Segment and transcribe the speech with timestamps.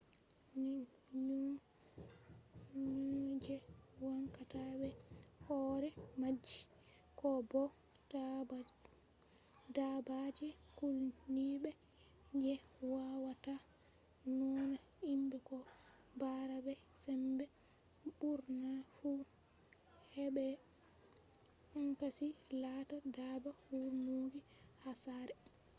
[2.75, 3.55] nyau je
[4.03, 4.89] wancata be
[5.45, 5.89] hore
[6.19, 6.59] maaji
[7.19, 7.63] ko bo
[9.75, 11.71] dabbaaje kulniiɓe
[12.43, 12.53] je
[12.91, 13.53] waawata
[14.39, 15.57] nauna himɓe ko
[16.19, 16.73] bara be
[17.03, 17.45] sembe
[18.17, 19.09] ɓurna fu
[20.15, 20.53] heɓai
[21.71, 22.27] cancanchi
[22.61, 24.39] laata dabba wurnugo
[24.83, 25.35] ha saare